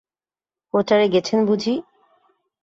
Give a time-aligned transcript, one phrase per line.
[0.73, 1.73] প্রচারে গেছেন বুঝি?